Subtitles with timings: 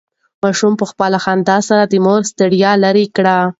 [0.43, 3.37] ماشوم په خپله خندا سره د مور ستړیا لرې کړه.